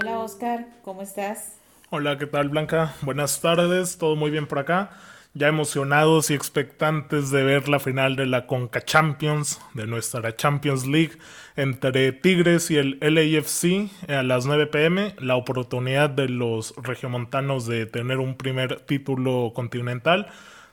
[0.00, 1.56] Hola Oscar, ¿cómo estás?
[1.90, 2.94] Hola, ¿qué tal Blanca?
[3.02, 4.90] Buenas tardes, todo muy bien por acá.
[5.34, 10.86] Ya emocionados y expectantes de ver la final de la Conca Champions, de nuestra Champions
[10.86, 11.18] League,
[11.56, 15.16] entre Tigres y el LAFC a las 9 pm.
[15.18, 20.28] La oportunidad de los regiomontanos de tener un primer título continental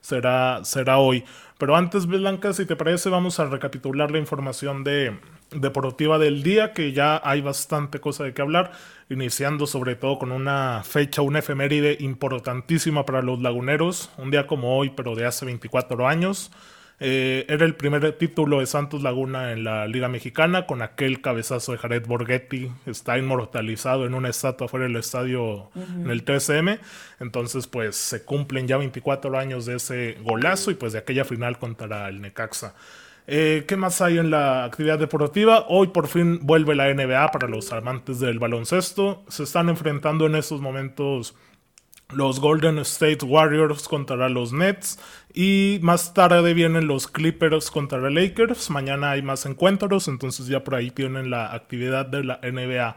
[0.06, 1.24] será, será hoy.
[1.58, 5.18] Pero antes, Blanca, si te parece, vamos a recapitular la información de
[5.52, 8.72] deportiva del día, que ya hay bastante cosa de qué hablar,
[9.10, 14.78] iniciando sobre todo con una fecha, una efeméride importantísima para los laguneros, un día como
[14.78, 16.52] hoy, pero de hace 24 años.
[17.00, 21.74] Eh, era el primer título de Santos Laguna en la Liga Mexicana con aquel cabezazo
[21.74, 22.72] de Jared Borghetti.
[22.86, 26.80] Está inmortalizado en una estatua fuera del estadio en el TSM.
[27.20, 31.60] Entonces, pues se cumplen ya 24 años de ese golazo y pues de aquella final
[31.60, 32.76] contra el Necaxa.
[33.28, 35.66] Eh, ¿Qué más hay en la actividad deportiva?
[35.68, 39.24] Hoy por fin vuelve la NBA para los amantes del baloncesto.
[39.28, 41.36] Se están enfrentando en estos momentos
[42.14, 45.00] los Golden State Warriors contra los Nets
[45.34, 48.70] y más tarde vienen los Clippers contra los Lakers.
[48.70, 52.96] Mañana hay más encuentros, entonces ya por ahí tienen la actividad de la NBA.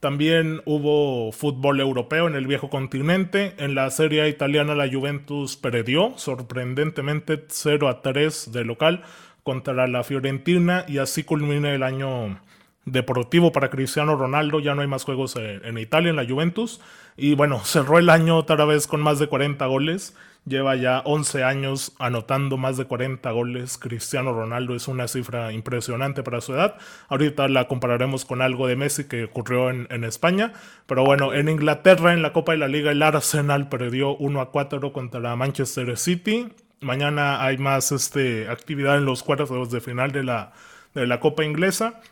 [0.00, 3.54] También hubo fútbol europeo en el viejo continente.
[3.56, 9.02] En la serie italiana la Juventus perdió sorprendentemente 0 a 3 de local
[9.42, 12.38] contra la Fiorentina y así culmina el año
[12.86, 14.60] deportivo para Cristiano Ronaldo.
[14.60, 16.80] Ya no hay más juegos en, Italia, en la Juventus.
[17.16, 20.16] Y bueno, cerró el año otra vez con más de 40 goles.
[20.46, 23.78] Lleva ya 11 años anotando más de 40 goles.
[23.78, 26.76] Cristiano Ronaldo es una cifra impresionante para su edad.
[27.08, 30.52] Ahorita la compararemos con algo de Messi que ocurrió en, en España.
[30.86, 34.50] Pero bueno, en Inglaterra, en la Copa de la Liga, el Arsenal perdió 1 a
[34.50, 36.52] 4 contra Manchester City.
[36.84, 40.52] Mañana hay más este, actividad en los cuartos de final de la,
[40.92, 42.02] de la Copa Inglesa.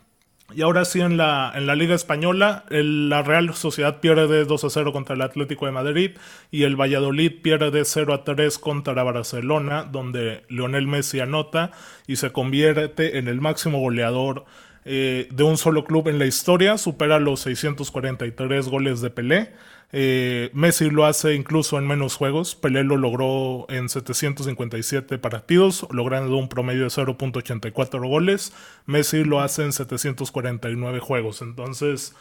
[0.54, 4.70] Y ahora sí, en la, en la Liga Española, la Real Sociedad pierde 2 a
[4.70, 6.10] 0 contra el Atlético de Madrid
[6.50, 11.70] y el Valladolid pierde 0 a 3 contra Barcelona, donde Lionel Messi anota
[12.06, 14.44] y se convierte en el máximo goleador
[14.84, 19.52] eh, de un solo club en la historia, supera los 643 goles de Pelé.
[19.94, 22.54] Eh, Messi lo hace incluso en menos juegos.
[22.54, 28.52] Pelé lo logró en 757 partidos, logrando un promedio de 0.84 goles.
[28.86, 31.42] Messi lo hace en 749 juegos.
[31.42, 32.14] Entonces,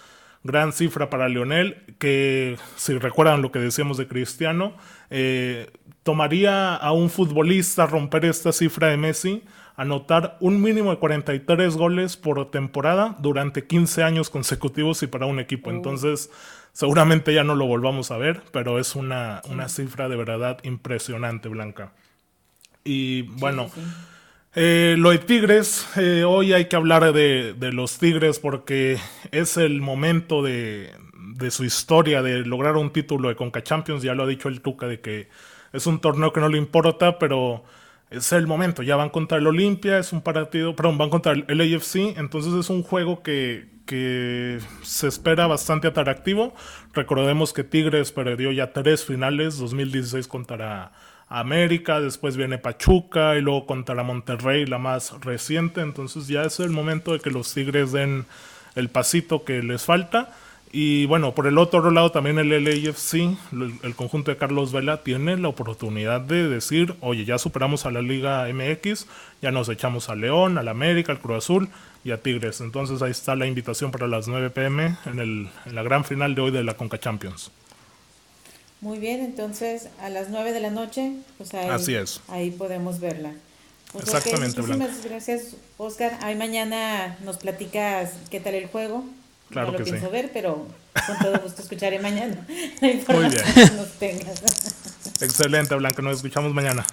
[0.44, 4.74] gran cifra para Lionel, que si recuerdan lo que decíamos de Cristiano,
[5.10, 5.70] eh,
[6.04, 9.44] tomaría a un futbolista romper esta cifra de Messi
[9.76, 15.40] anotar un mínimo de 43 goles por temporada durante 15 años consecutivos y para un
[15.40, 15.70] equipo.
[15.70, 15.74] Oh.
[15.74, 16.30] Entonces,
[16.72, 21.50] seguramente ya no lo volvamos a ver, pero es una, una cifra de verdad impresionante,
[21.50, 21.94] Blanca.
[22.84, 23.72] Y bueno,
[24.54, 28.98] eh, lo de Tigres, eh, hoy hay que hablar de, de, los Tigres porque
[29.32, 30.92] es el momento de,
[31.36, 34.04] de, su historia de lograr un título de Conca Champions.
[34.04, 35.30] Ya lo ha dicho el Tuca de que
[35.74, 37.64] es un torneo que no le importa, pero
[38.10, 38.84] es el momento.
[38.84, 42.70] Ya van contra el Olimpia, es un partido, perdón, van contra el LAFC, entonces es
[42.70, 46.54] un juego que, que se espera bastante atractivo.
[46.94, 50.92] Recordemos que Tigres perdió ya tres finales, 2016 contra
[51.32, 56.72] América, después viene Pachuca y luego contra Monterrey, la más reciente, entonces ya es el
[56.72, 58.26] momento de que los Tigres den
[58.76, 60.34] el pasito que les falta.
[60.74, 63.14] Y bueno, por el otro lado también el LAFC,
[63.84, 68.02] el, conjunto de Carlos Vela, tiene la oportunidad de decir, oye, ya superamos a la
[68.02, 69.08] Liga MX,
[69.42, 71.70] ya nos echamos a León, al América, al Cruz Azul
[72.04, 72.60] y a Tigres.
[72.62, 76.36] Entonces ahí está la invitación para las 9 pm en, el, en la gran final
[76.36, 77.52] de hoy de la Conca Champions.
[78.82, 82.20] Muy bien, entonces a las 9 de la noche, pues ahí, Así es.
[82.28, 83.32] ahí podemos verla.
[83.92, 86.18] Pues Exactamente, Muchísimas gracias, Oscar.
[86.22, 89.06] Ahí mañana nos platicas qué tal el juego.
[89.50, 90.66] Claro no lo pienso ver, pero
[91.06, 92.48] con todo gusto escucharé mañana
[92.82, 94.20] la información Muy bien.
[95.20, 96.02] Excelente, Blanca.
[96.02, 96.86] Nos escuchamos mañana.